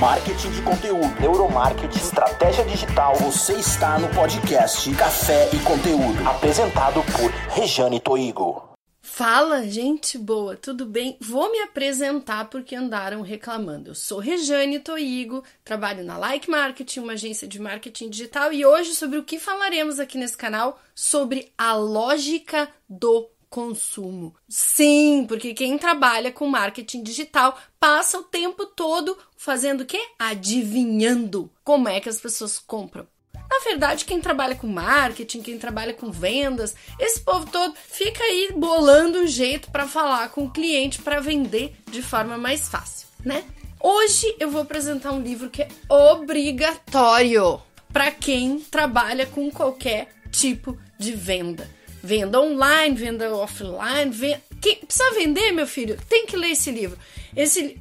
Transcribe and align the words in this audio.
marketing 0.00 0.50
de 0.52 0.62
conteúdo, 0.62 1.20
neuromarketing, 1.20 1.98
estratégia 1.98 2.64
digital. 2.64 3.14
Você 3.16 3.52
está 3.52 3.98
no 3.98 4.08
podcast 4.08 4.90
Café 4.94 5.50
e 5.52 5.58
Conteúdo, 5.58 6.26
apresentado 6.26 7.02
por 7.12 7.30
Rejane 7.54 8.00
Toigo. 8.00 8.70
Fala, 9.02 9.62
gente 9.68 10.16
boa, 10.16 10.56
tudo 10.56 10.86
bem? 10.86 11.18
Vou 11.20 11.52
me 11.52 11.60
apresentar 11.60 12.48
porque 12.48 12.74
andaram 12.74 13.20
reclamando. 13.20 13.90
Eu 13.90 13.94
sou 13.94 14.20
Rejane 14.20 14.80
Toigo, 14.80 15.44
trabalho 15.62 16.02
na 16.02 16.16
Like 16.16 16.48
Marketing, 16.48 17.00
uma 17.00 17.12
agência 17.12 17.46
de 17.46 17.60
marketing 17.60 18.08
digital, 18.08 18.54
e 18.54 18.64
hoje 18.64 18.94
sobre 18.94 19.18
o 19.18 19.22
que 19.22 19.38
falaremos 19.38 20.00
aqui 20.00 20.16
nesse 20.16 20.36
canal 20.36 20.80
sobre 20.94 21.52
a 21.58 21.74
lógica 21.74 22.70
do 22.88 23.28
consumo. 23.50 24.34
Sim, 24.48 25.26
porque 25.28 25.52
quem 25.52 25.76
trabalha 25.76 26.30
com 26.30 26.46
marketing 26.46 27.02
digital 27.02 27.58
passa 27.80 28.18
o 28.18 28.22
tempo 28.22 28.64
todo 28.64 29.18
fazendo 29.36 29.80
o 29.80 29.86
quê? 29.86 30.00
Adivinhando 30.18 31.50
como 31.64 31.88
é 31.88 32.00
que 32.00 32.08
as 32.08 32.20
pessoas 32.20 32.60
compram. 32.60 33.06
Na 33.34 33.58
verdade, 33.64 34.04
quem 34.04 34.20
trabalha 34.20 34.54
com 34.54 34.68
marketing, 34.68 35.42
quem 35.42 35.58
trabalha 35.58 35.92
com 35.92 36.12
vendas, 36.12 36.76
esse 37.00 37.20
povo 37.20 37.50
todo 37.50 37.74
fica 37.76 38.22
aí 38.22 38.52
bolando 38.56 39.18
um 39.18 39.26
jeito 39.26 39.72
para 39.72 39.88
falar 39.88 40.30
com 40.30 40.44
o 40.44 40.50
cliente 40.50 41.02
para 41.02 41.20
vender 41.20 41.74
de 41.90 42.00
forma 42.00 42.38
mais 42.38 42.68
fácil, 42.68 43.08
né? 43.24 43.44
Hoje 43.80 44.36
eu 44.38 44.50
vou 44.50 44.62
apresentar 44.62 45.10
um 45.10 45.20
livro 45.20 45.50
que 45.50 45.62
é 45.62 45.68
obrigatório 45.88 47.60
para 47.92 48.12
quem 48.12 48.60
trabalha 48.60 49.26
com 49.26 49.50
qualquer 49.50 50.14
tipo 50.30 50.78
de 50.96 51.12
venda. 51.12 51.68
Venda 52.02 52.40
online, 52.40 52.94
venda 52.96 53.34
offline, 53.34 54.10
venda... 54.10 54.42
Quem 54.60 54.76
precisa 54.76 55.10
vender, 55.12 55.52
meu 55.52 55.66
filho, 55.66 55.98
tem 56.08 56.26
que 56.26 56.36
ler 56.36 56.50
esse 56.50 56.70
livro. 56.70 56.98
Esse 57.34 57.78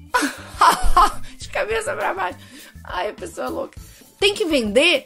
de 1.37 1.49
cabeça 1.49 1.93
para 1.93 2.13
baixo. 2.13 2.39
Ai, 2.83 3.09
a 3.09 3.13
pessoa 3.13 3.47
é 3.47 3.49
louca. 3.49 3.79
Tem 4.19 4.33
que 4.33 4.45
vender, 4.45 5.05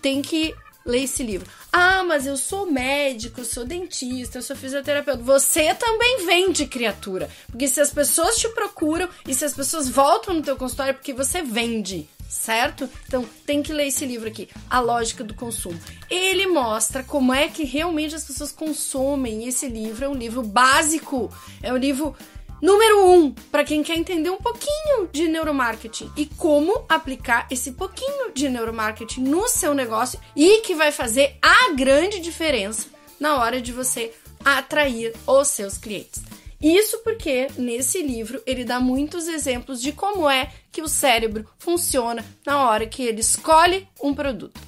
tem 0.00 0.22
que 0.22 0.54
ler 0.84 1.02
esse 1.02 1.22
livro. 1.22 1.48
Ah, 1.72 2.02
mas 2.02 2.26
eu 2.26 2.36
sou 2.36 2.70
médico, 2.70 3.40
eu 3.40 3.44
sou 3.44 3.64
dentista, 3.64 4.38
eu 4.38 4.42
sou 4.42 4.56
fisioterapeuta. 4.56 5.22
Você 5.22 5.72
também 5.74 6.26
vende, 6.26 6.66
criatura. 6.66 7.30
Porque 7.46 7.68
se 7.68 7.80
as 7.80 7.92
pessoas 7.92 8.36
te 8.36 8.48
procuram 8.48 9.08
e 9.26 9.34
se 9.34 9.44
as 9.44 9.54
pessoas 9.54 9.88
voltam 9.88 10.34
no 10.34 10.42
teu 10.42 10.56
consultório 10.56 10.90
é 10.90 10.94
porque 10.94 11.12
você 11.12 11.42
vende 11.42 12.08
certo? 12.30 12.88
Então 13.06 13.26
tem 13.44 13.60
que 13.62 13.72
ler 13.72 13.88
esse 13.88 14.06
livro 14.06 14.28
aqui, 14.28 14.48
A 14.70 14.78
Lógica 14.78 15.24
do 15.24 15.34
Consumo. 15.34 15.78
Ele 16.08 16.46
mostra 16.46 17.02
como 17.02 17.34
é 17.34 17.48
que 17.48 17.64
realmente 17.64 18.14
as 18.14 18.24
pessoas 18.24 18.52
consomem. 18.52 19.46
Esse 19.48 19.68
livro 19.68 20.04
é 20.04 20.08
um 20.08 20.14
livro 20.14 20.42
básico, 20.42 21.28
é 21.60 21.72
um 21.72 21.76
livro 21.76 22.14
número 22.62 23.10
um 23.10 23.32
para 23.32 23.64
quem 23.64 23.82
quer 23.82 23.96
entender 23.96 24.30
um 24.30 24.36
pouquinho 24.36 25.08
de 25.10 25.26
neuromarketing 25.26 26.10
e 26.16 26.26
como 26.26 26.84
aplicar 26.88 27.46
esse 27.50 27.72
pouquinho 27.72 28.32
de 28.32 28.48
neuromarketing 28.48 29.22
no 29.22 29.48
seu 29.48 29.74
negócio 29.74 30.20
e 30.36 30.60
que 30.60 30.74
vai 30.74 30.92
fazer 30.92 31.36
a 31.42 31.72
grande 31.72 32.20
diferença 32.20 32.86
na 33.18 33.36
hora 33.36 33.60
de 33.60 33.72
você 33.72 34.12
atrair 34.44 35.14
os 35.26 35.48
seus 35.48 35.76
clientes. 35.76 36.22
Isso 36.60 36.98
porque 36.98 37.48
nesse 37.56 38.02
livro 38.02 38.42
ele 38.46 38.64
dá 38.64 38.78
muitos 38.78 39.26
exemplos 39.26 39.80
de 39.80 39.92
como 39.92 40.28
é 40.28 40.52
que 40.70 40.82
o 40.82 40.88
cérebro 40.88 41.48
funciona 41.58 42.24
na 42.44 42.68
hora 42.68 42.86
que 42.86 43.02
ele 43.02 43.20
escolhe 43.20 43.88
um 44.02 44.14
produto. 44.14 44.60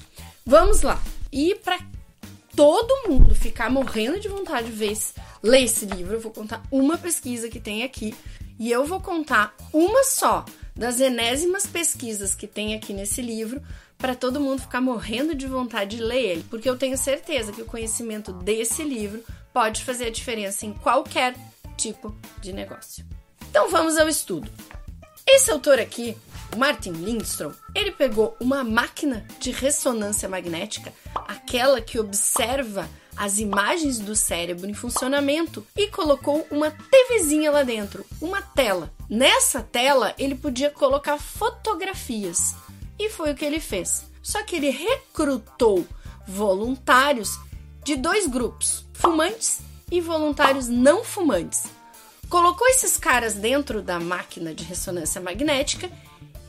Vamos 0.43 0.81
lá. 0.81 0.99
E 1.31 1.53
para 1.55 1.79
todo 2.55 3.07
mundo 3.07 3.35
ficar 3.35 3.69
morrendo 3.69 4.19
de 4.19 4.27
vontade 4.27 4.67
de 4.67 4.73
ver, 4.73 4.97
ler 5.41 5.63
esse 5.63 5.85
livro, 5.85 6.15
eu 6.15 6.19
vou 6.19 6.31
contar 6.31 6.63
uma 6.71 6.97
pesquisa 6.97 7.47
que 7.47 7.59
tem 7.59 7.83
aqui 7.83 8.13
e 8.59 8.71
eu 8.71 8.85
vou 8.85 8.99
contar 8.99 9.55
uma 9.71 10.03
só 10.03 10.45
das 10.75 10.99
enésimas 10.99 11.67
pesquisas 11.67 12.33
que 12.33 12.47
tem 12.47 12.73
aqui 12.73 12.93
nesse 12.93 13.21
livro 13.21 13.61
para 13.97 14.15
todo 14.15 14.39
mundo 14.39 14.61
ficar 14.61 14.81
morrendo 14.81 15.35
de 15.35 15.47
vontade 15.47 15.97
de 15.97 16.03
ler 16.03 16.23
ele, 16.23 16.45
porque 16.49 16.69
eu 16.69 16.77
tenho 16.77 16.97
certeza 16.97 17.51
que 17.51 17.61
o 17.61 17.65
conhecimento 17.65 18.33
desse 18.33 18.83
livro 18.83 19.23
pode 19.53 19.83
fazer 19.83 20.07
a 20.07 20.11
diferença 20.11 20.65
em 20.65 20.73
qualquer 20.73 21.35
tipo 21.77 22.15
de 22.41 22.53
negócio. 22.53 23.05
Então 23.49 23.69
vamos 23.69 23.97
ao 23.97 24.07
estudo. 24.07 24.49
Esse 25.27 25.51
autor 25.51 25.79
aqui, 25.79 26.17
Martin 26.57 26.91
Lindstrom, 26.91 27.51
ele 27.73 27.91
pegou 27.91 28.35
uma 28.39 28.63
máquina 28.63 29.25
de 29.39 29.51
ressonância 29.51 30.27
magnética, 30.27 30.93
aquela 31.27 31.81
que 31.81 31.99
observa 31.99 32.89
as 33.15 33.37
imagens 33.37 33.99
do 33.99 34.15
cérebro 34.15 34.69
em 34.69 34.73
funcionamento 34.73 35.65
e 35.75 35.87
colocou 35.87 36.47
uma 36.49 36.71
TVzinha 36.71 37.51
lá 37.51 37.63
dentro, 37.63 38.05
uma 38.19 38.41
tela. 38.41 38.91
Nessa 39.09 39.61
tela 39.61 40.13
ele 40.17 40.35
podia 40.35 40.69
colocar 40.69 41.17
fotografias 41.17 42.55
e 42.99 43.09
foi 43.09 43.31
o 43.31 43.35
que 43.35 43.45
ele 43.45 43.59
fez. 43.59 44.05
Só 44.21 44.41
que 44.43 44.55
ele 44.55 44.69
recrutou 44.69 45.85
voluntários 46.27 47.37
de 47.83 47.95
dois 47.95 48.27
grupos, 48.27 48.85
fumantes 48.93 49.61
e 49.93 50.01
voluntários 50.01 50.67
não 50.67 51.03
fumantes. 51.03 51.65
Colocou 52.27 52.67
esses 52.69 52.97
caras 52.97 53.35
dentro 53.35 53.79
da 53.79 53.99
máquina 53.99 54.51
de 54.51 54.63
ressonância 54.63 55.21
magnética 55.21 55.87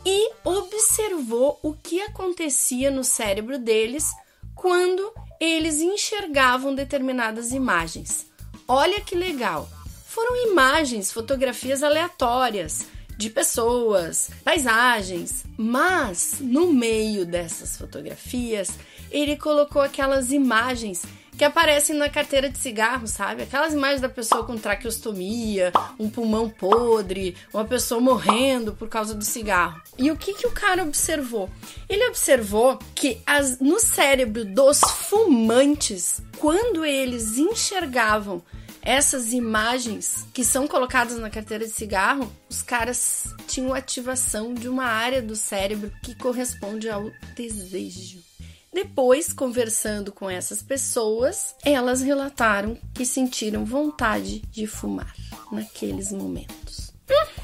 e 0.03 0.33
observou 0.43 1.61
o 1.63 1.75
que 1.75 2.01
acontecia 2.01 2.91
no 2.91 3.05
cérebro 3.05 3.59
deles 3.59 4.11
quando 4.55 5.13
eles 5.39 5.83
enxergavam 5.83 6.75
determinadas 6.75 7.53
imagens. 7.53 8.27
Olha 8.67 8.99
que 9.03 9.15
legal! 9.15 9.69
Foram 10.07 10.51
imagens, 10.51 11.13
fotografias 11.13 11.83
aleatórias 11.83 12.87
de 13.15 13.29
pessoas, 13.29 14.31
paisagens, 14.43 15.45
mas 15.59 16.37
no 16.41 16.73
meio 16.73 17.27
dessas 17.27 17.77
fotografias 17.77 18.71
ele 19.11 19.37
colocou 19.37 19.83
aquelas 19.83 20.33
imagens 20.33 21.03
que 21.37 21.45
aparecem 21.45 21.97
na 21.97 22.09
carteira 22.09 22.49
de 22.49 22.59
cigarro, 22.59 23.07
sabe? 23.07 23.43
Aquelas 23.43 23.73
imagens 23.73 24.01
da 24.01 24.09
pessoa 24.09 24.45
com 24.45 24.57
traqueostomia, 24.57 25.73
um 25.99 26.09
pulmão 26.09 26.49
podre, 26.49 27.37
uma 27.53 27.65
pessoa 27.65 28.01
morrendo 28.01 28.73
por 28.73 28.89
causa 28.89 29.15
do 29.15 29.25
cigarro. 29.25 29.81
E 29.99 30.11
o 30.11 30.17
que, 30.17 30.35
que 30.35 30.47
o 30.47 30.53
cara 30.53 30.83
observou? 30.83 31.51
Ele 31.89 32.07
observou 32.09 32.79
que 32.95 33.21
as, 33.27 33.59
no 33.61 33.81
cérebro 33.81 34.45
dos 34.45 34.81
fumantes, 34.81 36.23
quando 36.39 36.85
eles 36.85 37.37
enxergavam 37.37 38.43
essas 38.85 39.33
imagens 39.33 40.27
que 40.35 40.45
são 40.45 40.69
colocadas 40.69 41.19
na 41.19 41.31
carteira 41.31 41.65
de 41.65 41.73
cigarro, 41.73 42.31
os 42.51 42.63
caras 42.63 43.25
tinham 43.49 43.73
ativação 43.73 44.53
de 44.53 44.69
uma 44.69 44.85
área 44.85 45.23
do 45.23 45.35
cérebro 45.35 45.91
que 46.03 46.15
corresponde 46.15 46.91
ao 46.91 47.11
desejo. 47.35 48.34
Depois, 48.75 49.33
conversando 49.33 50.11
com 50.11 50.29
essas 50.29 50.61
pessoas, 50.61 51.55
elas 51.65 52.03
relataram 52.03 52.77
que 52.93 53.07
sentiram 53.07 53.65
vontade 53.65 54.41
de 54.51 54.67
fumar 54.67 55.15
naqueles 55.53 56.11
momentos. 56.11 56.93
Hum, 57.09 57.43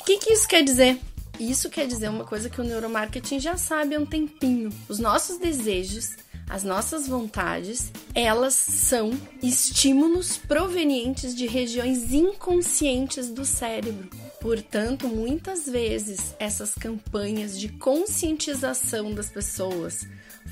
o 0.00 0.04
que, 0.04 0.18
que 0.18 0.32
isso 0.32 0.46
quer 0.46 0.62
dizer? 0.62 1.00
Isso 1.40 1.68
quer 1.68 1.88
dizer 1.88 2.08
uma 2.08 2.24
coisa 2.24 2.48
que 2.48 2.60
o 2.60 2.64
neuromarketing 2.64 3.40
já 3.40 3.56
sabe 3.56 3.96
há 3.96 3.98
um 3.98 4.06
tempinho. 4.06 4.70
Os 4.88 5.00
nossos 5.00 5.38
desejos, 5.38 6.10
as 6.48 6.64
nossas 6.64 7.06
vontades, 7.06 7.92
elas 8.14 8.54
são 8.54 9.10
estímulos 9.42 10.38
provenientes 10.38 11.34
de 11.34 11.46
regiões 11.46 12.12
inconscientes 12.12 13.28
do 13.28 13.44
cérebro. 13.44 14.08
Portanto, 14.40 15.08
muitas 15.08 15.66
vezes 15.66 16.34
essas 16.38 16.74
campanhas 16.74 17.58
de 17.58 17.68
conscientização 17.68 19.12
das 19.12 19.28
pessoas, 19.28 20.06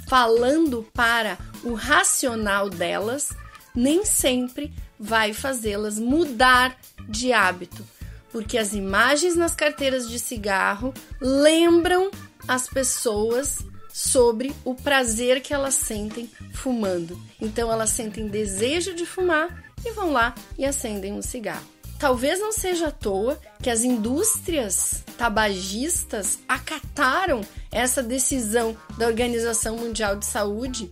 falando 0.06 0.86
para 0.92 1.38
o 1.64 1.72
racional 1.72 2.68
delas, 2.68 3.30
nem 3.74 4.04
sempre 4.04 4.72
vai 4.98 5.32
fazê-las 5.32 5.98
mudar 5.98 6.76
de 7.08 7.32
hábito, 7.32 7.84
porque 8.32 8.58
as 8.58 8.74
imagens 8.74 9.36
nas 9.36 9.54
carteiras 9.54 10.08
de 10.10 10.18
cigarro 10.18 10.92
lembram 11.20 12.10
as 12.48 12.68
pessoas 12.68 13.64
sobre 13.96 14.54
o 14.62 14.74
prazer 14.74 15.40
que 15.40 15.54
elas 15.54 15.72
sentem 15.72 16.30
fumando. 16.52 17.18
Então 17.40 17.72
elas 17.72 17.88
sentem 17.88 18.28
desejo 18.28 18.94
de 18.94 19.06
fumar 19.06 19.72
e 19.82 19.90
vão 19.92 20.12
lá 20.12 20.34
e 20.58 20.66
acendem 20.66 21.14
um 21.14 21.22
cigarro. 21.22 21.64
Talvez 21.98 22.38
não 22.38 22.52
seja 22.52 22.88
à 22.88 22.90
toa 22.90 23.40
que 23.62 23.70
as 23.70 23.82
indústrias 23.82 25.02
tabagistas 25.16 26.38
acataram 26.46 27.40
essa 27.72 28.02
decisão 28.02 28.76
da 28.98 29.06
Organização 29.06 29.78
Mundial 29.78 30.16
de 30.16 30.26
Saúde 30.26 30.90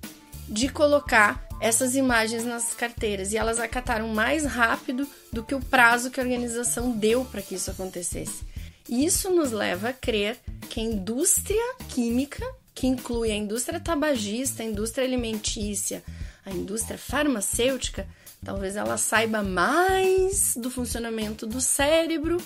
de 0.49 0.71
colocar 0.71 1.47
essas 1.61 1.95
imagens 1.95 2.47
nas 2.47 2.73
carteiras 2.73 3.33
e 3.33 3.37
elas 3.37 3.61
acataram 3.61 4.09
mais 4.09 4.47
rápido 4.47 5.07
do 5.31 5.45
que 5.45 5.55
o 5.55 5.61
prazo 5.61 6.11
que 6.11 6.21
a 6.21 6.23
organização 6.23 6.91
deu 6.93 7.23
para 7.27 7.43
que 7.43 7.55
isso 7.55 7.71
acontecesse. 7.71 8.45
Isso 8.89 9.29
nos 9.29 9.53
leva 9.53 9.91
a 9.91 9.93
crer 9.93 10.39
que 10.71 10.81
a 10.81 10.83
indústria 10.83 11.75
química, 11.91 12.43
que 12.75 12.87
inclui 12.87 13.31
a 13.31 13.37
indústria 13.37 13.79
tabagista, 13.79 14.63
a 14.63 14.67
indústria 14.67 15.05
alimentícia, 15.07 16.03
a 16.45 16.51
indústria 16.51 16.99
farmacêutica, 16.99 18.07
Talvez 18.45 18.77
ela 18.77 18.99
saiba 18.99 19.43
mais 19.43 20.55
do 20.55 20.71
funcionamento 20.71 21.47
do 21.47 21.63
cérebro 21.63 22.37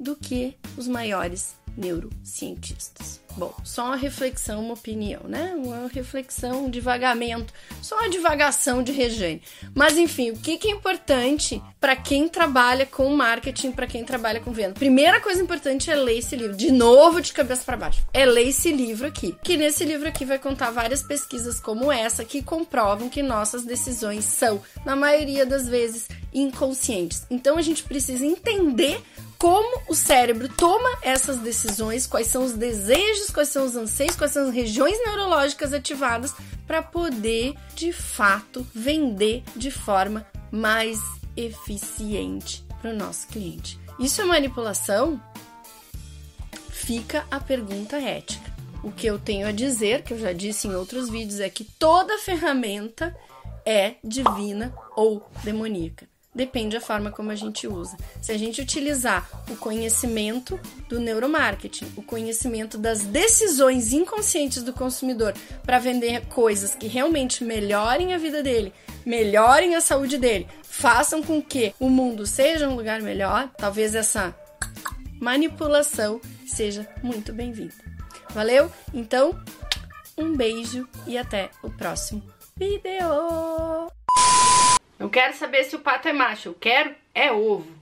do 0.00 0.16
que 0.16 0.56
os 0.78 0.88
maiores 0.88 1.54
neurocientistas. 1.76 3.20
Bom, 3.36 3.54
só 3.64 3.86
uma 3.86 3.96
reflexão, 3.96 4.60
uma 4.60 4.74
opinião, 4.74 5.22
né? 5.24 5.54
Uma 5.56 5.88
reflexão, 5.88 6.66
um 6.66 6.70
divagamento, 6.70 7.52
só 7.80 7.96
uma 7.96 8.10
divagação 8.10 8.82
de 8.82 8.92
Rejane. 8.92 9.42
Mas 9.74 9.96
enfim, 9.96 10.30
o 10.30 10.36
que, 10.36 10.58
que 10.58 10.68
é 10.68 10.70
importante 10.70 11.62
para 11.80 11.96
quem 11.96 12.28
trabalha 12.28 12.84
com 12.84 13.08
marketing, 13.14 13.72
para 13.72 13.86
quem 13.86 14.04
trabalha 14.04 14.40
com 14.40 14.52
venda? 14.52 14.74
Primeira 14.74 15.20
coisa 15.20 15.42
importante 15.42 15.90
é 15.90 15.94
ler 15.94 16.18
esse 16.18 16.36
livro, 16.36 16.56
de 16.56 16.70
novo 16.70 17.20
de 17.22 17.32
cabeça 17.32 17.62
para 17.64 17.76
baixo. 17.76 18.02
É 18.12 18.26
ler 18.26 18.48
esse 18.48 18.70
livro 18.70 19.06
aqui, 19.06 19.34
que 19.42 19.56
nesse 19.56 19.84
livro 19.84 20.06
aqui 20.06 20.24
vai 20.24 20.38
contar 20.38 20.70
várias 20.70 21.02
pesquisas 21.02 21.58
como 21.58 21.90
essa 21.90 22.24
que 22.24 22.42
comprovam 22.42 23.08
que 23.08 23.22
nossas 23.22 23.64
decisões 23.64 24.24
são, 24.24 24.60
na 24.84 24.94
maioria 24.94 25.46
das 25.46 25.66
vezes, 25.66 26.06
inconscientes. 26.34 27.26
Então 27.30 27.56
a 27.56 27.62
gente 27.62 27.82
precisa 27.82 28.26
entender 28.26 29.00
como 29.42 29.82
o 29.88 29.94
cérebro 29.96 30.48
toma 30.48 30.88
essas 31.02 31.38
decisões, 31.38 32.06
quais 32.06 32.28
são 32.28 32.44
os 32.44 32.52
desejos, 32.52 33.28
quais 33.28 33.48
são 33.48 33.64
os 33.64 33.74
anseios, 33.74 34.14
quais 34.14 34.30
são 34.30 34.46
as 34.46 34.54
regiões 34.54 34.96
neurológicas 35.04 35.72
ativadas 35.72 36.32
para 36.64 36.80
poder, 36.80 37.56
de 37.74 37.92
fato, 37.92 38.64
vender 38.72 39.42
de 39.56 39.68
forma 39.68 40.24
mais 40.52 41.00
eficiente 41.36 42.64
para 42.80 42.92
o 42.92 42.96
nosso 42.96 43.26
cliente. 43.26 43.80
Isso 43.98 44.22
é 44.22 44.24
manipulação? 44.24 45.20
Fica 46.70 47.26
a 47.28 47.40
pergunta 47.40 47.96
ética. 47.96 48.48
O 48.80 48.92
que 48.92 49.08
eu 49.08 49.18
tenho 49.18 49.48
a 49.48 49.52
dizer, 49.52 50.04
que 50.04 50.14
eu 50.14 50.20
já 50.20 50.32
disse 50.32 50.68
em 50.68 50.76
outros 50.76 51.10
vídeos, 51.10 51.40
é 51.40 51.50
que 51.50 51.64
toda 51.64 52.16
ferramenta 52.16 53.12
é 53.66 53.96
divina 54.04 54.72
ou 54.94 55.28
demoníaca. 55.42 56.11
Depende 56.34 56.76
da 56.76 56.80
forma 56.80 57.10
como 57.10 57.30
a 57.30 57.34
gente 57.34 57.66
usa. 57.66 57.96
Se 58.22 58.32
a 58.32 58.38
gente 58.38 58.60
utilizar 58.60 59.28
o 59.50 59.56
conhecimento 59.56 60.58
do 60.88 60.98
neuromarketing, 60.98 61.92
o 61.94 62.02
conhecimento 62.02 62.78
das 62.78 63.02
decisões 63.02 63.92
inconscientes 63.92 64.62
do 64.62 64.72
consumidor 64.72 65.34
para 65.62 65.78
vender 65.78 66.26
coisas 66.28 66.74
que 66.74 66.86
realmente 66.86 67.44
melhorem 67.44 68.14
a 68.14 68.18
vida 68.18 68.42
dele, 68.42 68.72
melhorem 69.04 69.74
a 69.74 69.80
saúde 69.80 70.16
dele, 70.16 70.48
façam 70.62 71.22
com 71.22 71.42
que 71.42 71.74
o 71.78 71.90
mundo 71.90 72.24
seja 72.26 72.66
um 72.66 72.76
lugar 72.76 73.02
melhor, 73.02 73.50
talvez 73.58 73.94
essa 73.94 74.34
manipulação 75.20 76.18
seja 76.46 76.88
muito 77.02 77.32
bem-vinda. 77.32 77.74
Valeu? 78.30 78.72
Então, 78.94 79.38
um 80.16 80.34
beijo 80.34 80.88
e 81.06 81.18
até 81.18 81.50
o 81.62 81.70
próximo 81.70 82.22
vídeo! 82.56 84.01
Não 85.02 85.08
quero 85.08 85.34
saber 85.34 85.64
se 85.64 85.74
o 85.74 85.80
pato 85.80 86.06
é 86.06 86.12
macho, 86.12 86.50
eu 86.50 86.54
quero 86.54 86.94
é 87.12 87.32
ovo. 87.32 87.72